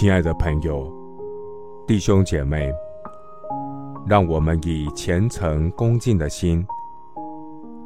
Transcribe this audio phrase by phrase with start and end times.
[0.00, 0.90] 亲爱的朋友、
[1.86, 2.72] 弟兄姐妹，
[4.06, 6.66] 让我们以虔诚恭敬的心，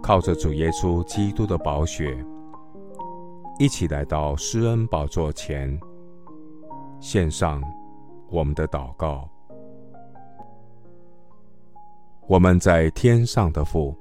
[0.00, 2.16] 靠着主耶稣基督的宝血，
[3.58, 5.76] 一起来到施恩宝座前，
[7.00, 7.60] 献上
[8.30, 9.28] 我们的祷告。
[12.28, 13.92] 我们在天上的父，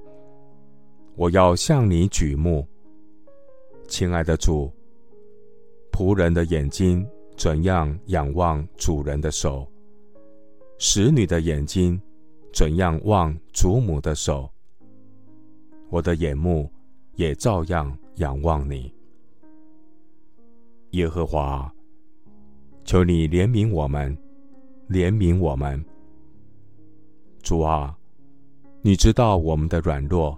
[1.16, 2.64] 我要向你举目，
[3.88, 4.72] 亲爱的主，
[5.92, 7.04] 仆人的眼睛
[7.36, 9.68] 怎样仰望主人的手，
[10.78, 12.00] 使女的眼睛
[12.54, 14.50] 怎样望主母的手，
[15.90, 16.72] 我的眼目
[17.16, 18.94] 也照样仰望你，
[20.92, 21.74] 耶和华，
[22.86, 24.18] 求你怜悯我们，
[24.90, 25.84] 怜悯我们，
[27.42, 27.98] 主啊。
[28.86, 30.38] 你知道我们的软弱。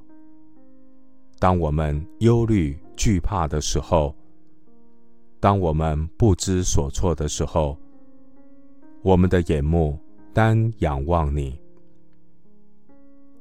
[1.39, 4.15] 当我们忧虑惧怕的时候，
[5.45, 7.77] 当我们不知所措的时候，
[9.03, 9.95] 我们的眼目
[10.33, 11.61] 单仰望你。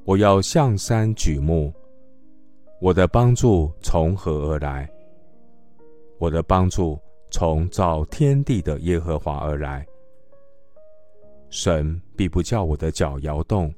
[0.03, 1.73] 我要向山举目，
[2.79, 4.87] 我的帮助从何而来？
[6.19, 6.99] 我的帮助
[7.31, 9.83] 从造天地的耶和华而来。
[11.49, 13.73] 神必不叫我的脚摇动。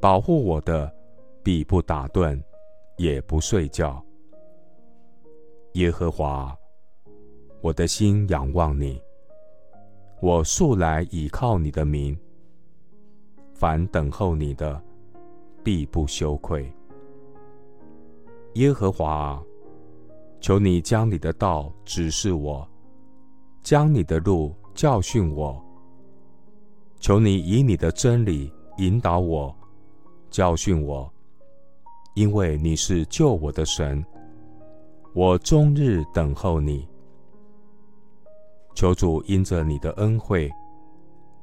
[0.00, 0.88] 保护我的，
[1.42, 2.40] 必不打盹，
[2.96, 4.00] 也不睡觉。
[5.72, 6.56] 耶和华，
[7.62, 9.00] 我的心仰望你，
[10.20, 12.18] 我素来倚靠你的名。
[13.54, 14.82] 凡等候你的，
[15.62, 16.68] 必不羞愧。
[18.54, 19.40] 耶和华，
[20.40, 22.68] 求你将你的道指示我，
[23.62, 25.64] 将你的路教训我。
[26.98, 29.54] 求你以你的真理引导我。
[30.30, 31.08] 教训我，
[32.16, 34.04] 因为你是救我的神。
[35.14, 36.88] 我终日等候你。
[38.74, 40.50] 求主因着你的恩惠，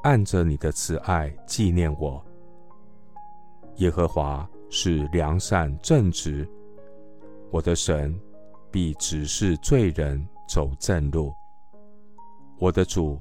[0.04, 2.24] 按着你的慈爱纪念我。
[3.78, 6.48] 耶和华是良善正直，
[7.52, 8.20] 我的神
[8.72, 11.34] 必指示罪人走正路。
[12.58, 13.20] 我的主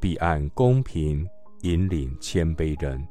[0.00, 1.26] 必按公平
[1.62, 3.06] 引领谦卑人。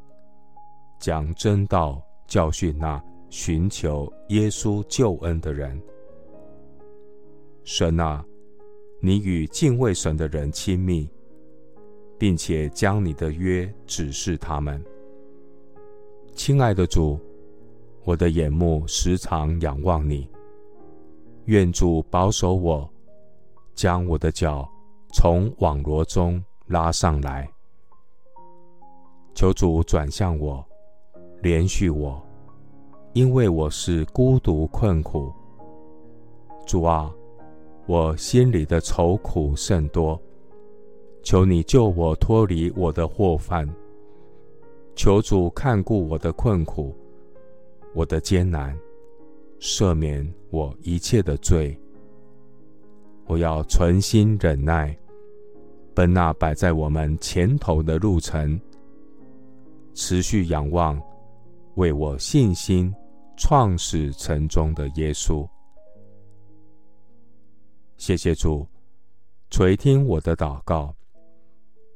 [1.00, 5.78] 将真道教训那寻求耶稣救恩的人。
[7.66, 8.24] 神啊，
[9.06, 11.09] 你与敬畏神的人亲密，
[12.18, 14.81] 并且将你的约指示他们。
[16.34, 17.19] 亲爱的主，
[18.06, 20.30] 我的眼目时常仰望你。
[21.47, 22.90] 愿主保守我，
[23.75, 24.66] 将我的脚
[25.14, 27.46] 从网罗中拉上来。
[29.35, 30.66] 求主转向我。
[31.41, 32.25] 连续我，
[33.12, 35.30] 因为我是孤独困苦。
[36.66, 37.14] 主啊，
[37.86, 40.20] 我心里的愁苦甚多，
[41.22, 43.68] 求你救我脱离我的祸患。
[44.96, 46.96] 求主看顾我的困苦，
[47.94, 48.78] 我的艰难，
[49.60, 51.78] 赦免我一切的罪。
[53.26, 54.98] 我要存心忍耐，
[55.94, 58.60] 奔那摆在我们前头的路程，
[59.94, 61.02] 持续仰望。
[61.76, 62.94] 为我信心
[63.36, 65.48] 创始成终的耶稣，
[68.06, 68.68] 谢谢主
[69.50, 70.94] 垂听我的祷告，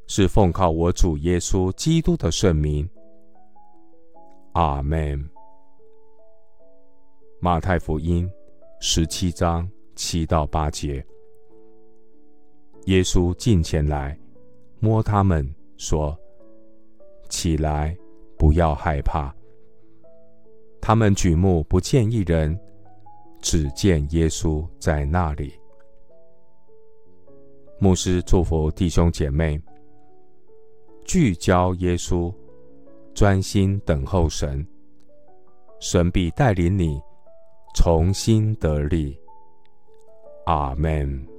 [0.07, 2.89] 是奉靠我主耶稣基督的圣名。
[4.53, 5.29] 阿门。
[7.41, 8.25] 马太福音
[8.79, 11.05] 十七章七到八节，
[12.85, 14.17] 耶稣近前来
[14.79, 15.45] 摸他们
[15.75, 16.17] 说
[17.27, 17.93] ：“起来，
[18.37, 19.35] 不要害怕。”
[20.79, 22.57] 他们举目不见一人，
[23.41, 25.51] 只见耶稣在那里。
[27.79, 29.61] 牧师祝福弟兄姐妹，
[31.05, 32.33] 聚焦耶稣，
[33.13, 34.65] 专心等候神，
[35.79, 36.99] 神必带领你
[37.75, 39.15] 重新得力。
[40.47, 41.36] 阿门。